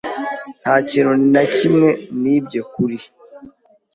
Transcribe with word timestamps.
Nta 0.61 0.75
kintu 0.89 1.11
nawe 1.31 1.47
kimwe 1.57 1.89
nibye 2.21 2.61
kuri. 2.73 2.97